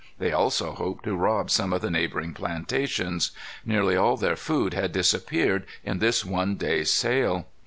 [0.17, 3.29] They also hoped to rob some of the neighboring plantations.
[3.63, 7.45] Nearly all their food had disappeared in this one day's sail.